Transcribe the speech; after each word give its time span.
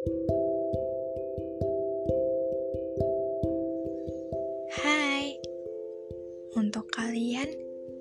Hai, 0.00 0.16
untuk 6.56 6.88
kalian 6.88 7.44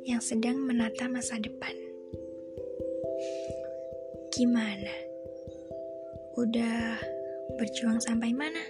yang 0.07 0.23
sedang 0.23 0.63
menata 0.63 1.11
masa 1.11 1.35
depan, 1.43 1.75
gimana? 4.31 4.95
Udah 6.39 7.03
berjuang 7.59 7.99
sampai 7.99 8.31
mana? 8.31 8.63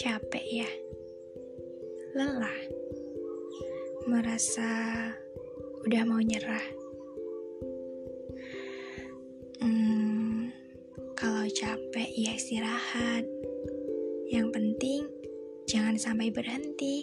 Capek 0.00 0.64
ya? 0.64 0.70
Lelah? 2.16 2.60
Merasa 4.08 4.72
udah 5.84 6.02
mau 6.08 6.24
nyerah? 6.24 6.75
Ya 12.16 12.32
istirahat. 12.32 13.28
Yang 14.32 14.48
penting 14.56 15.02
Jangan 15.66 15.98
sampai 15.98 16.30
berhenti. 16.30 17.02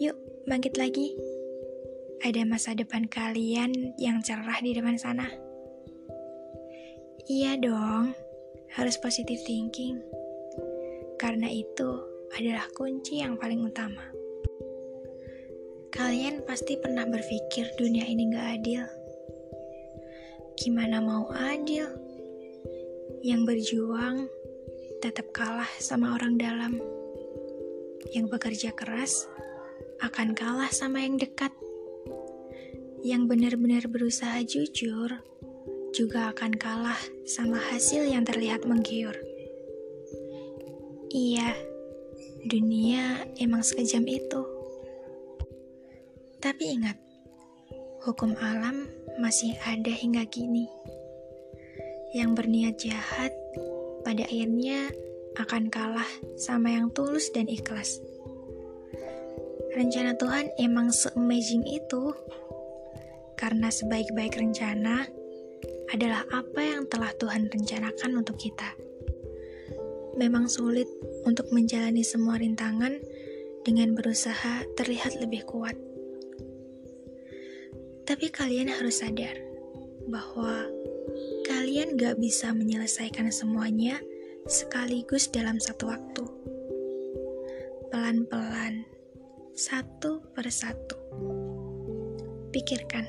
Yuk, 0.00 0.16
bangkit 0.48 0.80
lagi. 0.80 1.12
Ada 2.24 2.48
masa 2.48 2.72
depan 2.72 3.04
kalian 3.04 3.92
yang 4.00 4.24
cerah 4.24 4.56
di 4.64 4.72
depan 4.72 4.96
sana. 4.96 5.28
Iya 7.28 7.60
dong, 7.60 8.16
harus 8.72 8.96
positive 8.96 9.44
thinking. 9.44 10.00
Karena 11.20 11.52
itu 11.52 12.00
adalah 12.32 12.64
kunci 12.72 13.20
yang 13.20 13.36
paling 13.36 13.60
utama. 13.60 14.08
Kalian 15.92 16.48
pasti 16.48 16.80
pernah 16.80 17.04
berpikir 17.04 17.76
dunia 17.76 18.08
ini 18.08 18.32
gak 18.32 18.48
adil. 18.56 18.88
Gimana 20.56 21.04
mau 21.04 21.28
adil? 21.28 21.92
Yang 23.22 23.40
berjuang 23.46 24.26
tetap 24.98 25.30
kalah 25.30 25.70
sama 25.78 26.18
orang 26.18 26.34
dalam 26.34 26.82
yang 28.10 28.26
bekerja 28.26 28.74
keras 28.74 29.30
akan 30.02 30.34
kalah 30.34 30.66
sama 30.74 31.06
yang 31.06 31.22
dekat. 31.22 31.54
Yang 33.06 33.30
benar-benar 33.30 33.86
berusaha 33.86 34.42
jujur 34.42 35.22
juga 35.94 36.34
akan 36.34 36.58
kalah 36.58 36.98
sama 37.22 37.62
hasil 37.62 38.10
yang 38.10 38.26
terlihat 38.26 38.66
menggiur. 38.66 39.14
Iya, 41.14 41.54
dunia 42.42 43.22
emang 43.38 43.62
sekejam 43.62 44.02
itu. 44.10 44.42
Tapi 46.42 46.74
ingat, 46.74 46.98
hukum 48.02 48.34
alam 48.34 48.90
masih 49.22 49.54
ada 49.62 49.94
hingga 49.94 50.26
kini. 50.26 50.66
Yang 52.12 52.30
berniat 52.36 52.74
jahat 52.76 53.32
pada 54.04 54.28
akhirnya 54.28 54.92
akan 55.40 55.72
kalah 55.72 56.08
sama 56.36 56.76
yang 56.76 56.92
tulus 56.92 57.32
dan 57.32 57.48
ikhlas. 57.48 58.04
Rencana 59.72 60.12
Tuhan 60.20 60.52
emang 60.60 60.92
se-amazing 60.92 61.64
itu. 61.64 62.12
Karena 63.40 63.72
sebaik-baik 63.72 64.36
rencana 64.36 65.08
adalah 65.90 66.22
apa 66.30 66.60
yang 66.60 66.84
telah 66.86 67.10
Tuhan 67.16 67.48
rencanakan 67.48 68.20
untuk 68.20 68.36
kita. 68.36 68.76
Memang 70.20 70.46
sulit 70.46 70.86
untuk 71.24 71.48
menjalani 71.50 72.04
semua 72.04 72.36
rintangan 72.36 73.00
dengan 73.64 73.96
berusaha 73.96 74.68
terlihat 74.76 75.16
lebih 75.18 75.48
kuat. 75.48 75.74
Tapi 78.04 78.28
kalian 78.28 78.68
harus 78.68 79.00
sadar 79.00 79.40
bahwa 80.10 80.68
kalian 81.82 81.98
gak 81.98 82.22
bisa 82.22 82.54
menyelesaikan 82.54 83.26
semuanya 83.34 83.98
sekaligus 84.46 85.26
dalam 85.26 85.58
satu 85.58 85.90
waktu. 85.90 86.22
Pelan-pelan, 87.90 88.86
satu 89.58 90.22
persatu. 90.30 90.94
Pikirkan, 92.54 93.02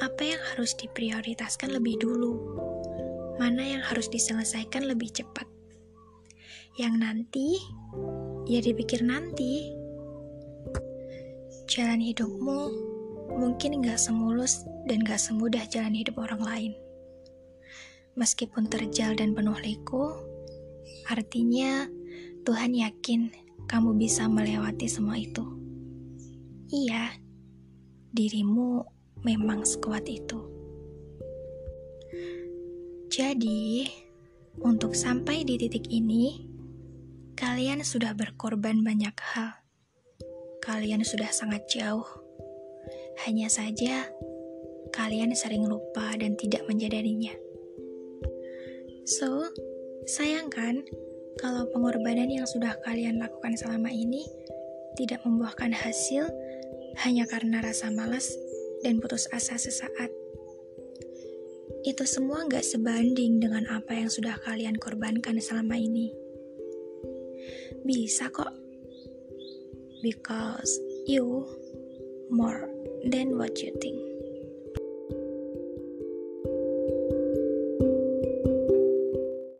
apa 0.00 0.22
yang 0.24 0.40
harus 0.48 0.72
diprioritaskan 0.80 1.76
lebih 1.76 2.00
dulu? 2.00 2.32
Mana 3.36 3.60
yang 3.60 3.84
harus 3.84 4.08
diselesaikan 4.08 4.88
lebih 4.88 5.12
cepat? 5.12 5.44
Yang 6.80 6.94
nanti, 6.96 7.60
ya 8.48 8.64
dipikir 8.64 9.04
nanti. 9.04 9.76
Jalan 11.68 12.00
hidupmu 12.00 12.60
mungkin 13.36 13.84
gak 13.84 14.00
semulus 14.00 14.64
dan 14.88 15.04
gak 15.04 15.20
semudah 15.20 15.68
jalan 15.68 15.92
hidup 15.92 16.16
orang 16.16 16.40
lain. 16.40 16.72
Meskipun 18.14 18.70
terjal 18.70 19.18
dan 19.18 19.34
penuh 19.34 19.58
liku, 19.58 20.14
Artinya, 21.04 21.84
Tuhan 22.48 22.72
yakin 22.72 23.28
kamu 23.68 23.96
bisa 23.96 24.24
melewati 24.24 24.88
semua 24.88 25.20
itu. 25.20 25.44
Iya, 26.72 27.12
dirimu 28.12 28.84
memang 29.20 29.68
sekuat 29.68 30.08
itu. 30.08 30.40
Jadi, 33.12 33.84
untuk 34.64 34.96
sampai 34.96 35.44
di 35.44 35.60
titik 35.60 35.92
ini, 35.92 36.48
kalian 37.36 37.84
sudah 37.84 38.16
berkorban 38.16 38.80
banyak 38.80 39.14
hal. 39.20 39.60
Kalian 40.64 41.04
sudah 41.04 41.28
sangat 41.28 41.68
jauh. 41.68 42.08
Hanya 43.28 43.52
saja, 43.52 44.08
kalian 44.88 45.36
sering 45.36 45.68
lupa 45.68 46.16
dan 46.16 46.32
tidak 46.40 46.64
menjadarinya. 46.64 47.36
So, 49.04 49.52
Sayangkan, 50.04 50.84
kalau 51.40 51.64
pengorbanan 51.72 52.28
yang 52.28 52.44
sudah 52.44 52.76
kalian 52.84 53.16
lakukan 53.16 53.56
selama 53.56 53.88
ini 53.88 54.28
tidak 55.00 55.24
membuahkan 55.24 55.72
hasil 55.72 56.28
hanya 57.00 57.24
karena 57.24 57.64
rasa 57.64 57.88
malas 57.88 58.36
dan 58.84 59.00
putus 59.00 59.24
asa 59.32 59.56
sesaat. 59.56 60.12
Itu 61.88 62.04
semua 62.04 62.44
gak 62.52 62.68
sebanding 62.68 63.40
dengan 63.40 63.64
apa 63.72 63.96
yang 63.96 64.12
sudah 64.12 64.36
kalian 64.44 64.76
korbankan 64.76 65.40
selama 65.40 65.80
ini. 65.80 66.12
Bisa 67.80 68.28
kok. 68.28 68.52
Because 70.04 70.68
you 71.08 71.48
more 72.28 72.68
than 73.08 73.40
what 73.40 73.56
you 73.56 73.72
think. 73.80 74.13